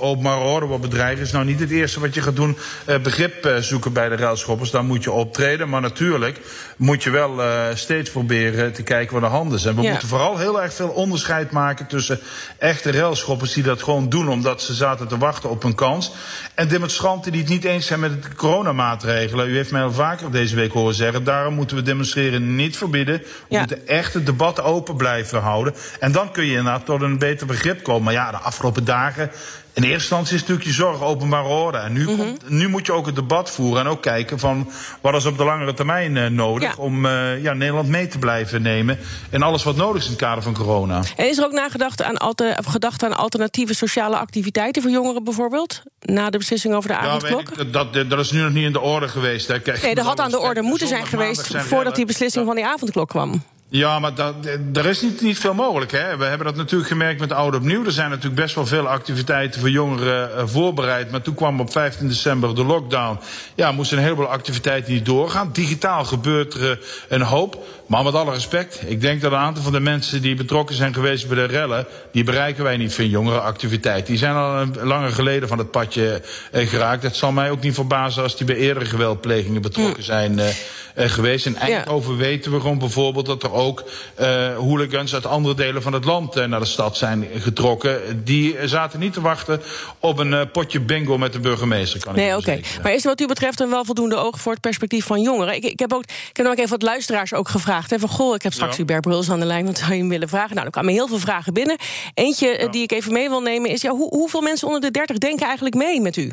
openbare 0.00 0.44
orde 0.44 0.66
wordt 0.66 0.82
bedreigd... 0.82 1.20
is 1.20 1.32
nou 1.32 1.44
niet 1.44 1.60
het 1.60 1.70
eerste 1.70 2.00
wat 2.00 2.14
je 2.14 2.22
gaat 2.22 2.36
doen, 2.36 2.56
begrip 3.02 3.56
zoeken 3.60 3.92
bij 3.92 4.08
de 4.08 4.16
railschoppers. 4.16 4.70
Dan 4.70 4.86
moet 4.86 5.04
je 5.04 5.10
optreden, 5.10 5.68
maar 5.68 5.80
natuurlijk 5.80 6.40
moet 6.76 7.02
je 7.02 7.10
wel 7.10 7.40
steeds 7.74 8.10
proberen 8.10 8.72
te 8.72 8.82
kijken 8.82 9.12
waar 9.12 9.30
de 9.30 9.36
hand 9.36 9.52
is. 9.52 9.64
En 9.64 9.74
we 9.76 9.82
ja. 9.82 9.90
moeten 9.90 10.08
vooral 10.08 10.38
heel 10.38 10.62
erg 10.62 10.74
veel 10.74 10.88
onderscheid 10.88 11.31
maken 11.50 11.86
tussen 11.86 12.20
echte 12.58 12.92
railschoppers 12.92 13.52
die 13.52 13.62
dat 13.62 13.82
gewoon 13.82 14.08
doen 14.08 14.28
omdat 14.28 14.62
ze 14.62 14.74
zaten 14.74 15.08
te 15.08 15.18
wachten 15.18 15.50
op 15.50 15.64
een 15.64 15.74
kans. 15.74 16.12
En 16.54 16.68
demonstranten 16.68 17.32
die 17.32 17.40
het 17.40 17.50
niet 17.50 17.64
eens 17.64 17.86
zijn 17.86 18.00
met 18.00 18.22
de 18.22 18.34
coronamaatregelen. 18.34 19.48
U 19.48 19.56
heeft 19.56 19.70
mij 19.70 19.82
al 19.82 19.92
vaker 19.92 20.30
deze 20.30 20.54
week 20.54 20.72
horen 20.72 20.94
zeggen, 20.94 21.24
daarom 21.24 21.54
moeten 21.54 21.76
we 21.76 21.82
demonstreren 21.82 22.54
niet 22.54 22.76
verbieden. 22.76 23.18
We 23.18 23.26
ja. 23.48 23.58
moeten 23.58 23.86
echt 23.86 24.14
het 24.14 24.26
debat 24.26 24.62
open 24.62 24.96
blijven 24.96 25.40
houden. 25.40 25.74
En 26.00 26.12
dan 26.12 26.32
kun 26.32 26.44
je 26.44 26.56
inderdaad 26.56 26.84
tot 26.84 27.02
een 27.02 27.18
beter 27.18 27.46
begrip 27.46 27.82
komen. 27.82 28.02
Maar 28.02 28.12
ja, 28.12 28.30
de 28.30 28.36
afgelopen 28.36 28.84
dagen 28.84 29.30
in 29.74 29.82
eerste 29.82 29.92
instantie 29.92 30.34
is 30.34 30.40
natuurlijk 30.40 30.66
je 30.66 30.72
zorg 30.72 31.02
openbare 31.02 31.48
orde. 31.48 31.78
En 31.78 31.92
nu, 31.92 32.00
mm 32.00 32.06
-hmm. 32.06 32.16
komt, 32.16 32.50
nu 32.50 32.68
moet 32.68 32.86
je 32.86 32.92
ook 32.92 33.06
het 33.06 33.14
debat 33.14 33.50
voeren 33.50 33.84
en 33.84 33.90
ook 33.90 34.02
kijken 34.02 34.38
van 34.38 34.70
wat 35.00 35.14
is 35.14 35.26
op 35.26 35.36
de 35.36 35.44
langere 35.44 35.74
termijn 35.74 36.16
uh, 36.16 36.26
nodig 36.26 36.76
ja. 36.76 36.82
om 36.82 37.06
uh, 37.06 37.42
ja, 37.42 37.52
Nederland 37.52 37.88
mee 37.88 38.06
te 38.06 38.18
blijven 38.18 38.62
nemen 38.62 38.98
in 39.30 39.42
alles 39.42 39.62
wat 39.62 39.76
nodig 39.76 40.00
is 40.00 40.04
in 40.04 40.10
het 40.10 40.20
kader 40.20 40.42
van 40.42 40.54
corona. 40.54 41.02
En 41.16 41.28
is 41.28 41.38
er 41.38 41.44
ook 41.44 41.52
nagedacht 41.52 42.02
aan, 42.02 42.16
alter, 42.16 42.58
gedacht 42.66 43.02
aan 43.02 43.16
alternatieve 43.16 43.74
sociale 43.74 44.16
activiteiten 44.16 44.82
voor 44.82 44.90
jongeren 44.90 45.24
bijvoorbeeld? 45.24 45.82
Na 46.00 46.30
de 46.30 46.38
beslissing 46.38 46.74
over 46.74 46.88
de 46.88 46.96
avondklok? 46.96 47.48
Ja, 47.56 47.64
dat, 47.64 47.94
dat, 47.94 48.10
dat, 48.10 48.18
is 48.18 48.30
nu 48.30 48.40
nog 48.40 48.52
niet 48.52 48.64
in 48.64 48.72
de 48.72 48.80
orde 48.80 49.08
geweest. 49.08 49.48
Hè. 49.48 49.60
Kijk, 49.60 49.82
nee, 49.82 49.94
dat 49.94 50.04
had 50.04 50.20
aan 50.20 50.30
de 50.30 50.38
orde 50.38 50.62
moeten 50.62 50.88
zijn 50.88 51.06
geweest 51.06 51.56
voordat 51.56 51.94
die 51.94 52.06
beslissing 52.06 52.46
van 52.46 52.54
die 52.54 52.66
avondklok 52.66 53.08
kwam. 53.08 53.42
Ja, 53.72 53.98
maar 53.98 54.14
dat, 54.14 54.34
er 54.72 54.86
is 54.86 55.02
niet, 55.02 55.20
niet 55.20 55.38
veel 55.38 55.54
mogelijk. 55.54 55.90
Hè? 55.90 56.16
We 56.16 56.24
hebben 56.24 56.46
dat 56.46 56.56
natuurlijk 56.56 56.90
gemerkt 56.90 57.20
met 57.20 57.32
Oud 57.32 57.54
Opnieuw. 57.54 57.84
Er 57.84 57.92
zijn 57.92 58.10
natuurlijk 58.10 58.40
best 58.40 58.54
wel 58.54 58.66
veel 58.66 58.88
activiteiten 58.88 59.60
voor 59.60 59.70
jongeren 59.70 60.30
uh, 60.36 60.42
voorbereid. 60.46 61.10
Maar 61.10 61.22
toen 61.22 61.34
kwam 61.34 61.60
op 61.60 61.72
15 61.72 62.08
december 62.08 62.54
de 62.54 62.64
lockdown. 62.64 63.18
Ja, 63.54 63.72
moesten 63.72 63.96
een 63.96 64.02
heleboel 64.02 64.26
activiteiten 64.26 64.92
niet 64.92 65.06
doorgaan. 65.06 65.50
Digitaal 65.52 66.04
gebeurt 66.04 66.54
er 66.54 66.70
uh, 66.70 66.76
een 67.08 67.22
hoop. 67.22 67.64
Maar 67.92 68.04
met 68.04 68.14
alle 68.14 68.32
respect, 68.32 68.82
ik 68.86 69.00
denk 69.00 69.20
dat 69.20 69.32
een 69.32 69.38
aantal 69.38 69.62
van 69.62 69.72
de 69.72 69.80
mensen 69.80 70.22
die 70.22 70.34
betrokken 70.34 70.74
zijn 70.74 70.94
geweest 70.94 71.28
bij 71.28 71.36
de 71.36 71.44
rellen, 71.44 71.86
die 72.12 72.24
bereiken 72.24 72.64
wij 72.64 72.76
niet 72.76 72.94
van 72.94 73.08
jongerenactiviteit. 73.08 74.06
Die 74.06 74.16
zijn 74.16 74.34
al 74.34 74.60
een, 74.60 74.76
langer 74.82 75.12
geleden 75.12 75.48
van 75.48 75.58
het 75.58 75.70
padje 75.70 76.22
uh, 76.52 76.68
geraakt. 76.68 77.02
Het 77.02 77.16
zal 77.16 77.32
mij 77.32 77.50
ook 77.50 77.62
niet 77.62 77.74
verbazen 77.74 78.22
als 78.22 78.36
die 78.36 78.46
bij 78.46 78.56
eerdere 78.56 78.86
geweldplegingen 78.86 79.62
betrokken 79.62 80.02
zijn 80.02 80.38
uh, 80.38 80.46
uh, 80.46 80.54
geweest. 80.94 81.46
In 81.46 81.56
Eindhoven 81.56 82.12
ja. 82.12 82.18
weten 82.18 82.52
we 82.52 82.60
gewoon 82.60 82.78
bijvoorbeeld 82.78 83.26
dat 83.26 83.42
er 83.42 83.50
ook 83.62 83.84
uh, 84.20 84.56
hooligans 84.56 85.14
uit 85.14 85.26
andere 85.26 85.54
delen 85.54 85.82
van 85.82 85.92
het 85.92 86.04
land 86.04 86.36
uh, 86.36 86.44
naar 86.44 86.60
de 86.60 86.66
stad 86.66 86.96
zijn 86.96 87.26
getrokken. 87.34 88.22
Die 88.24 88.56
zaten 88.64 89.00
niet 89.00 89.12
te 89.12 89.20
wachten 89.20 89.60
op 89.98 90.18
een 90.18 90.32
uh, 90.32 90.40
potje 90.52 90.80
bingo 90.80 91.18
met 91.18 91.32
de 91.32 91.40
burgemeester. 91.40 92.00
Kan 92.00 92.14
nee, 92.14 92.36
oké. 92.36 92.38
Okay. 92.38 92.64
Maar 92.82 92.92
is 92.92 93.02
er 93.02 93.08
wat 93.08 93.20
u 93.20 93.26
betreft 93.26 93.60
een 93.60 93.70
wel 93.70 93.84
voldoende 93.84 94.16
oog 94.16 94.40
voor 94.40 94.52
het 94.52 94.60
perspectief 94.60 95.06
van 95.06 95.20
jongeren? 95.20 95.54
Ik, 95.54 95.64
ik 95.64 95.78
heb 95.78 95.92
ook, 95.92 96.04
ik 96.04 96.36
heb 96.36 96.46
ook 96.46 96.58
even 96.58 96.70
wat 96.70 96.82
luisteraars 96.82 97.34
ook 97.34 97.48
gevraagd 97.48 97.60
gevraagd. 97.62 97.90
Hè, 97.90 97.98
van, 97.98 98.08
goh, 98.08 98.34
ik 98.34 98.42
heb 98.42 98.52
straks 98.52 98.72
ja. 98.72 98.78
Hubert 98.78 99.00
Bruls 99.00 99.30
aan 99.30 99.40
de 99.40 99.46
lijn, 99.46 99.66
wat 99.66 99.78
zou 99.78 99.92
je 99.92 99.98
hem 99.98 100.08
willen 100.08 100.28
vragen? 100.28 100.54
Nou, 100.54 100.66
er 100.66 100.72
kwamen 100.72 100.92
heel 100.92 101.08
veel 101.08 101.18
vragen 101.18 101.54
binnen. 101.54 101.76
Eentje 102.14 102.58
ja. 102.58 102.68
die 102.68 102.82
ik 102.82 102.92
even 102.92 103.12
mee 103.12 103.28
wil 103.28 103.40
nemen 103.40 103.70
is... 103.70 103.82
Ja, 103.82 103.90
hoe, 103.90 104.08
hoeveel 104.08 104.40
mensen 104.40 104.66
onder 104.66 104.80
de 104.82 104.90
30 104.90 105.18
denken 105.18 105.46
eigenlijk 105.46 105.74
mee 105.74 106.00
met 106.00 106.16
u? 106.16 106.30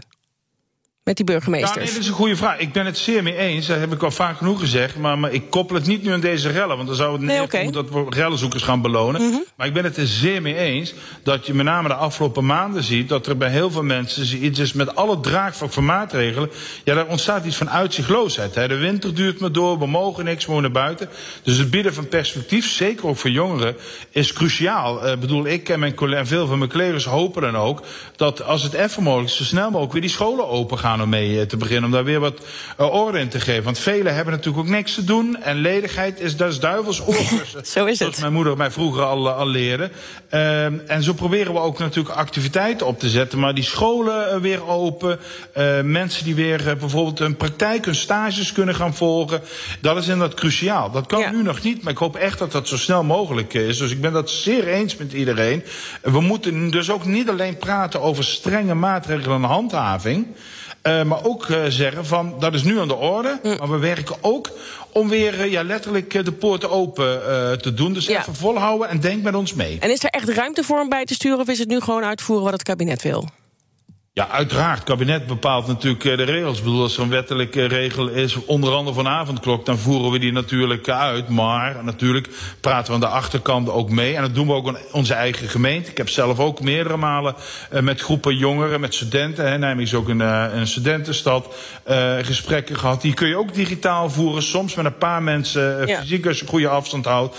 Met 1.03 1.15
die 1.17 1.25
burgemeesters? 1.25 1.73
Ja, 1.73 1.79
nee, 1.79 1.91
dat 1.91 2.01
is 2.01 2.07
een 2.07 2.13
goede 2.13 2.35
vraag. 2.35 2.57
Ik 2.57 2.71
ben 2.71 2.85
het 2.85 2.97
zeer 2.97 3.23
mee 3.23 3.35
eens. 3.37 3.67
Dat 3.67 3.79
heb 3.79 3.93
ik 3.93 4.03
al 4.03 4.11
vaak 4.11 4.37
genoeg 4.37 4.59
gezegd. 4.59 4.97
Maar, 4.97 5.19
maar 5.19 5.31
ik 5.31 5.49
koppel 5.49 5.75
het 5.75 5.85
niet 5.85 6.03
nu 6.03 6.11
aan 6.11 6.19
deze 6.19 6.49
rellen. 6.49 6.75
Want 6.75 6.87
dan 6.87 6.97
zou 6.97 7.11
het 7.11 7.21
nee, 7.21 7.41
okay. 7.41 7.71
dat 7.71 7.89
we 7.89 8.05
rellenzoekers 8.09 8.63
gaan 8.63 8.81
belonen. 8.81 9.21
Mhm. 9.21 9.37
Maar 9.55 9.67
ik 9.67 9.73
ben 9.73 9.83
het 9.83 9.97
er 9.97 10.07
zeer 10.07 10.41
mee 10.41 10.55
eens 10.55 10.93
dat 11.23 11.45
je 11.45 11.53
met 11.53 11.65
name 11.65 11.87
de 11.87 11.93
afgelopen 11.93 12.45
maanden 12.45 12.83
ziet... 12.83 13.09
dat 13.09 13.27
er 13.27 13.37
bij 13.37 13.49
heel 13.49 13.71
veel 13.71 13.83
mensen 13.83 14.45
iets 14.45 14.59
is 14.59 14.73
met 14.73 14.95
alle 14.95 15.19
draagvlak 15.19 15.71
van 15.71 15.85
maatregelen... 15.85 16.49
ja, 16.83 16.95
daar 16.95 17.07
ontstaat 17.07 17.45
iets 17.45 17.57
van 17.57 17.69
uitzichtloosheid. 17.69 18.55
Hè. 18.55 18.67
De 18.67 18.77
winter 18.77 19.15
duurt 19.15 19.39
maar 19.39 19.51
door, 19.51 19.79
we 19.79 19.87
mogen 19.87 20.25
niks, 20.25 20.45
we 20.45 20.61
naar 20.61 20.71
buiten. 20.71 21.09
Dus 21.43 21.57
het 21.57 21.69
bieden 21.69 21.93
van 21.93 22.07
perspectief, 22.07 22.69
zeker 22.69 23.07
ook 23.07 23.17
voor 23.17 23.29
jongeren, 23.29 23.75
is 24.09 24.33
cruciaal. 24.33 25.07
Ik 25.07 25.13
uh, 25.13 25.19
bedoel, 25.19 25.47
ik 25.47 25.69
en, 25.69 25.79
mijn 25.79 25.97
en 25.97 26.27
veel 26.27 26.47
van 26.47 26.57
mijn 26.57 26.71
collega's 26.71 27.05
hopen 27.05 27.41
dan 27.41 27.55
ook... 27.55 27.81
dat 28.15 28.43
als 28.43 28.63
het 28.63 28.73
even 28.73 29.03
mogelijk 29.03 29.31
zo 29.31 29.43
snel 29.43 29.69
mogelijk 29.69 29.91
weer 29.91 30.01
die 30.01 30.11
scholen 30.11 30.47
open 30.47 30.77
gaan 30.77 30.88
om 30.97 31.09
mee 31.09 31.39
eh, 31.39 31.45
te 31.45 31.57
beginnen. 31.57 31.83
Om 31.83 31.91
daar 31.91 32.03
weer 32.03 32.19
wat 32.19 32.41
uh, 32.79 32.93
orde 32.93 33.19
in 33.19 33.29
te 33.29 33.39
geven. 33.39 33.63
Want 33.63 33.79
velen 33.79 34.15
hebben 34.15 34.33
natuurlijk 34.33 34.65
ook 34.65 34.71
niks 34.71 34.93
te 34.93 35.03
doen. 35.03 35.37
En 35.41 35.57
ledigheid 35.57 36.19
is, 36.19 36.37
dat 36.37 36.51
is 36.51 36.59
duivels 36.59 37.01
oorkussen. 37.01 37.65
zo 37.75 37.85
is 37.85 37.89
het. 37.89 37.97
Zoals 37.97 38.19
mijn 38.19 38.33
moeder 38.33 38.57
mij 38.57 38.71
vroeger 38.71 39.03
al, 39.03 39.29
al 39.29 39.47
leerde. 39.47 39.91
Uh, 40.33 40.91
en 40.91 41.03
zo 41.03 41.13
proberen 41.13 41.53
we 41.53 41.59
ook 41.59 41.79
natuurlijk 41.79 42.15
activiteiten 42.15 42.87
op 42.87 42.99
te 42.99 43.09
zetten. 43.09 43.39
Maar 43.39 43.53
die 43.53 43.63
scholen 43.63 44.41
weer 44.41 44.67
open. 44.67 45.19
Uh, 45.57 45.81
mensen 45.81 46.23
die 46.23 46.35
weer 46.35 46.77
bijvoorbeeld 46.79 47.19
hun 47.19 47.35
praktijk, 47.35 47.85
hun 47.85 47.95
stages 47.95 48.51
kunnen 48.51 48.75
gaan 48.75 48.95
volgen. 48.95 49.41
Dat 49.81 49.97
is 49.97 50.07
inderdaad 50.07 50.37
cruciaal. 50.37 50.91
Dat 50.91 51.05
kan 51.05 51.19
ja. 51.19 51.31
nu 51.31 51.43
nog 51.43 51.61
niet. 51.61 51.83
Maar 51.83 51.91
ik 51.91 51.97
hoop 51.97 52.15
echt 52.15 52.39
dat 52.39 52.51
dat 52.51 52.67
zo 52.67 52.77
snel 52.77 53.03
mogelijk 53.03 53.53
is. 53.53 53.77
Dus 53.77 53.91
ik 53.91 54.01
ben 54.01 54.13
dat 54.13 54.29
zeer 54.29 54.67
eens 54.67 54.97
met 54.97 55.13
iedereen. 55.13 55.63
We 56.01 56.21
moeten 56.21 56.71
dus 56.71 56.91
ook 56.91 57.05
niet 57.05 57.29
alleen 57.29 57.57
praten 57.57 58.01
over 58.01 58.23
strenge 58.23 58.73
maatregelen 58.73 59.35
en 59.35 59.49
handhaving. 59.49 60.27
Uh, 60.89 61.03
maar 61.03 61.23
ook 61.23 61.47
uh, 61.47 61.63
zeggen 61.67 62.05
van 62.05 62.35
dat 62.39 62.53
is 62.53 62.63
nu 62.63 62.79
aan 62.79 62.87
de 62.87 62.95
orde. 62.95 63.39
Mm. 63.43 63.55
Maar 63.57 63.69
we 63.69 63.77
werken 63.77 64.15
ook 64.21 64.49
om 64.91 65.09
weer 65.09 65.45
uh, 65.45 65.51
ja, 65.51 65.63
letterlijk 65.63 66.25
de 66.25 66.31
poorten 66.31 66.69
open 66.69 67.21
te 67.61 67.73
doen. 67.73 67.93
Dus 67.93 68.05
ja. 68.05 68.19
even 68.19 68.35
volhouden 68.35 68.89
en 68.89 68.99
denk 68.99 69.23
met 69.23 69.35
ons 69.35 69.53
mee. 69.53 69.77
En 69.79 69.91
is 69.91 70.03
er 70.03 70.09
echt 70.09 70.29
ruimte 70.29 70.63
voor 70.63 70.79
om 70.79 70.89
bij 70.89 71.05
te 71.05 71.13
sturen 71.13 71.39
of 71.39 71.47
is 71.47 71.59
het 71.59 71.67
nu 71.67 71.79
gewoon 71.79 72.03
uitvoeren 72.03 72.43
wat 72.43 72.53
het 72.53 72.63
kabinet 72.63 73.01
wil? 73.01 73.27
Ja, 74.19 74.27
uiteraard. 74.29 74.77
Het 74.77 74.87
kabinet 74.87 75.27
bepaalt 75.27 75.67
natuurlijk 75.67 76.01
de 76.01 76.23
regels. 76.23 76.57
Ik 76.57 76.63
bedoel, 76.63 76.81
als 76.81 76.97
er 76.97 77.03
een 77.03 77.09
wettelijke 77.09 77.65
regel 77.65 78.07
is, 78.07 78.45
onder 78.45 78.73
andere 78.73 78.95
van 78.95 79.07
avondklok, 79.07 79.65
dan 79.65 79.77
voeren 79.77 80.11
we 80.11 80.19
die 80.19 80.31
natuurlijk 80.31 80.89
uit. 80.89 81.29
Maar 81.29 81.83
natuurlijk 81.83 82.29
praten 82.61 82.87
we 82.87 82.93
aan 82.93 83.09
de 83.09 83.15
achterkant 83.15 83.69
ook 83.69 83.89
mee. 83.89 84.15
En 84.15 84.21
dat 84.21 84.35
doen 84.35 84.47
we 84.47 84.53
ook 84.53 84.67
in 84.67 84.77
onze 84.91 85.13
eigen 85.13 85.47
gemeente. 85.47 85.91
Ik 85.91 85.97
heb 85.97 86.09
zelf 86.09 86.39
ook 86.39 86.61
meerdere 86.61 86.97
malen 86.97 87.35
uh, 87.73 87.79
met 87.79 88.01
groepen 88.01 88.35
jongeren, 88.35 88.79
met 88.79 88.93
studenten. 88.93 89.49
Hè, 89.49 89.57
Nijmegen 89.57 89.91
is 89.91 89.93
ook 89.93 90.09
een, 90.09 90.19
een 90.19 90.67
studentenstad. 90.67 91.55
Uh, 91.89 92.13
gesprekken 92.21 92.75
gehad. 92.75 93.01
Die 93.01 93.13
kun 93.13 93.27
je 93.27 93.37
ook 93.37 93.53
digitaal 93.53 94.09
voeren. 94.09 94.43
Soms 94.43 94.75
met 94.75 94.85
een 94.85 94.97
paar 94.97 95.23
mensen 95.23 95.87
ja. 95.87 95.99
fysiek 95.99 96.25
als 96.25 96.37
je 96.37 96.43
een 96.43 96.49
goede 96.49 96.69
afstand 96.69 97.05
houdt. 97.05 97.37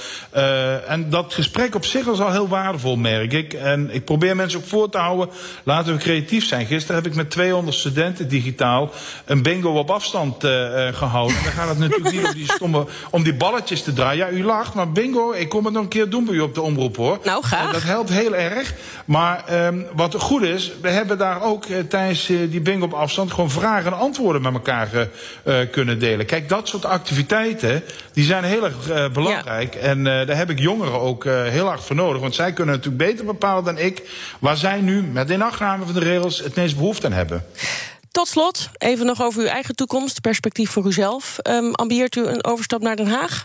en 0.86 1.10
dat 1.10 1.34
gesprek 1.34 1.74
op 1.74 1.84
zich 1.84 2.06
is 2.06 2.20
al 2.20 2.32
heel 2.32 2.48
waardevol, 2.48 2.96
merk 2.96 3.32
ik. 3.32 3.52
En 3.52 3.94
ik 3.94 4.04
probeer 4.04 4.36
mensen 4.36 4.58
ook 4.58 4.66
voor 4.66 4.90
te 4.90 4.98
houden. 4.98 5.28
Laten 5.64 5.92
we 5.92 5.98
creatief 5.98 6.46
zijn. 6.46 6.68
Gisteren 6.70 7.02
heb 7.02 7.10
ik 7.10 7.16
met 7.16 7.30
200 7.30 7.76
studenten 7.76 8.28
digitaal 8.28 8.90
een 9.24 9.42
bingo 9.42 9.78
op 9.78 9.90
afstand 9.90 10.44
uh, 10.44 10.50
gehouden. 10.92 11.36
En 11.36 11.42
dan 11.44 11.52
gaat 11.52 11.68
het 11.68 11.78
natuurlijk 11.78 12.12
niet 12.12 12.26
om 12.26 12.32
die 12.32 12.52
stomme, 12.52 12.86
om 13.10 13.22
die 13.22 13.34
balletjes 13.34 13.82
te 13.82 13.92
draaien. 13.92 14.26
Ja, 14.26 14.38
u 14.38 14.44
lacht, 14.44 14.74
maar 14.74 14.92
bingo, 14.92 15.32
ik 15.32 15.48
kom 15.48 15.64
het 15.64 15.74
nog 15.74 15.82
een 15.82 15.88
keer 15.88 16.10
doen 16.10 16.24
bij 16.24 16.34
u 16.34 16.40
op 16.40 16.54
de 16.54 16.60
omroep 16.60 16.96
hoor. 16.96 17.18
Nou, 17.24 17.42
graag. 17.42 17.66
Uh, 17.66 17.72
dat 17.72 17.82
helpt 17.82 18.10
heel 18.10 18.34
erg. 18.34 18.74
Maar 19.04 19.66
um, 19.66 19.86
wat 19.94 20.14
goed 20.14 20.42
is, 20.42 20.72
we 20.82 20.88
hebben 20.88 21.18
daar 21.18 21.42
ook 21.42 21.66
uh, 21.66 21.78
tijdens 21.78 22.26
die 22.26 22.60
bingo 22.60 22.84
op 22.84 22.92
afstand 22.92 23.32
gewoon 23.32 23.50
vragen 23.50 23.92
en 23.92 23.98
antwoorden 23.98 24.42
met 24.42 24.52
elkaar 24.52 25.08
kunnen 25.70 25.98
delen. 25.98 26.26
Kijk, 26.26 26.48
dat 26.48 26.68
soort 26.68 26.84
activiteiten, 26.84 27.82
die 28.12 28.24
zijn 28.24 28.44
heel 28.44 28.64
erg 28.64 29.12
belangrijk. 29.12 29.74
Ja. 29.74 29.80
En 29.80 30.04
daar 30.04 30.36
heb 30.36 30.50
ik 30.50 30.58
jongeren 30.58 31.00
ook 31.00 31.24
heel 31.24 31.70
erg 31.70 31.84
voor 31.84 31.96
nodig. 31.96 32.20
Want 32.20 32.34
zij 32.34 32.52
kunnen 32.52 32.74
natuurlijk 32.74 33.02
beter 33.02 33.24
bepalen 33.24 33.64
dan 33.64 33.78
ik 33.78 34.02
waar 34.38 34.56
zij 34.56 34.80
nu 34.80 35.02
met 35.02 35.30
inachtname 35.30 35.84
van 35.84 35.94
de 35.94 36.00
regels 36.00 36.38
het 36.38 36.56
behoefte 36.68 37.06
aan 37.06 37.12
hebben. 37.12 37.44
Tot 38.10 38.28
slot, 38.28 38.68
even 38.78 39.06
nog 39.06 39.22
over 39.22 39.40
uw 39.40 39.48
eigen 39.48 39.74
toekomst, 39.74 40.20
perspectief 40.20 40.70
voor 40.70 40.86
uzelf. 40.86 41.38
Um, 41.42 41.74
ambieert 41.74 42.16
u 42.16 42.26
een 42.26 42.44
overstap 42.44 42.82
naar 42.82 42.96
Den 42.96 43.06
Haag? 43.06 43.44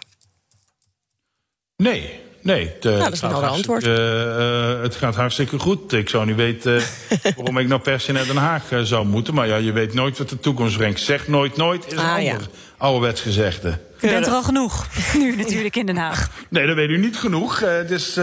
Nee, 1.77 2.19
Nee, 2.45 2.65
het, 2.65 2.83
nou, 2.83 2.97
dat 2.97 3.13
is 3.13 3.21
een 3.21 3.33
antwoord. 3.33 3.85
Uh, 3.85 3.93
uh, 3.93 4.81
het 4.81 4.95
gaat 4.95 5.15
hartstikke 5.15 5.59
goed. 5.59 5.93
Ik 5.93 6.09
zou 6.09 6.25
niet 6.25 6.35
weten 6.35 6.81
waarom 7.35 7.57
ik 7.57 7.67
nou 7.67 7.81
per 7.81 7.99
se 7.99 8.11
naar 8.11 8.25
Den 8.25 8.35
Haag 8.35 8.71
uh, 8.71 8.81
zou 8.81 9.05
moeten. 9.05 9.33
Maar 9.33 9.47
ja, 9.47 9.55
je 9.55 9.71
weet 9.71 9.93
nooit 9.93 10.17
wat 10.17 10.29
de 10.29 10.39
toekomst 10.39 10.77
brengt. 10.77 10.99
Zeg 10.99 11.27
nooit 11.27 11.57
nooit 11.57 11.85
is 11.87 11.97
ah, 11.97 12.03
een 12.03 12.09
ander 12.09 12.23
ja. 12.23 12.37
ouderwets 12.77 13.21
gezegde. 13.21 13.77
U 14.01 14.07
bent 14.07 14.25
er 14.25 14.31
al 14.31 14.43
genoeg, 14.43 14.87
nu 15.19 15.35
natuurlijk 15.35 15.75
in 15.75 15.85
Den 15.85 15.97
Haag. 15.97 16.29
Nee, 16.49 16.67
dat 16.67 16.75
weet 16.75 16.89
u 16.89 16.97
niet 16.97 17.17
genoeg. 17.17 17.59
het, 17.59 17.91
is, 17.91 18.15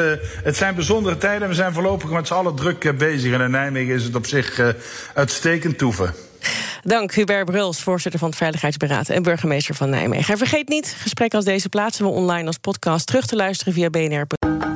het 0.43 0.57
zijn 0.57 0.75
bijzondere 0.75 1.19
tijden. 1.19 1.49
We 1.49 1.55
zijn 1.55 1.73
voorlopig 1.73 2.11
met 2.11 2.26
z'n 2.26 2.35
allen 2.35 2.55
druk 2.55 2.99
bezig. 2.99 3.33
En 3.33 3.41
in 3.41 3.50
Nijmegen 3.50 3.95
is 3.95 4.05
het 4.05 4.14
op 4.14 4.26
zich 4.26 4.75
uitstekend 5.14 5.79
toeven. 5.79 6.14
Dank 6.85 7.15
Hubert 7.15 7.45
Bruls, 7.45 7.83
voorzitter 7.83 8.21
van 8.21 8.29
het 8.29 8.39
Veiligheidsberaad 8.39 9.09
en 9.09 9.23
burgemeester 9.23 9.75
van 9.75 9.91
Nijmegen. 9.91 10.33
En 10.33 10.39
vergeet 10.39 10.69
niet, 10.69 10.97
gesprekken 10.99 11.39
als 11.39 11.47
deze 11.47 11.69
plaatsen 11.69 12.05
we 12.05 12.11
online 12.11 12.47
als 12.47 12.59
podcast 12.59 13.07
terug 13.07 13.27
te 13.27 13.37
luisteren 13.37 13.73
via 13.73 13.91
BNR. 13.91 14.27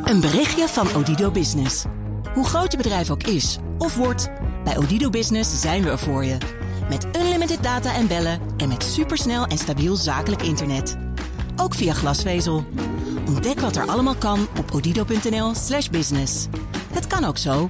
Een 0.04 0.20
berichtje 0.20 0.68
van 0.68 0.94
Odido 0.94 1.30
Business. 1.30 1.84
Hoe 2.34 2.44
groot 2.44 2.72
je 2.72 2.76
bedrijf 2.76 3.10
ook 3.10 3.22
is 3.22 3.58
of 3.78 3.96
wordt, 3.96 4.30
bij 4.64 4.76
Odido 4.76 5.10
Business 5.10 5.60
zijn 5.60 5.82
we 5.82 5.90
er 5.90 5.98
voor 5.98 6.24
je. 6.24 6.36
Met 6.88 7.06
unlimited 7.16 7.62
data 7.62 7.94
en 7.94 8.06
bellen 8.06 8.40
en 8.56 8.68
met 8.68 8.82
supersnel 8.82 9.46
en 9.46 9.58
stabiel 9.58 9.96
zakelijk 9.96 10.42
internet. 10.42 10.96
Ook 11.56 11.74
via 11.74 11.92
glasvezel. 11.92 12.64
Ontdek 13.26 13.60
wat 13.60 13.76
er 13.76 13.86
allemaal 13.86 14.16
kan 14.16 14.48
op 14.58 14.74
odido.nl/slash 14.74 15.88
business. 15.88 16.46
Het 16.92 17.06
kan 17.06 17.24
ook 17.24 17.38
zo. 17.38 17.68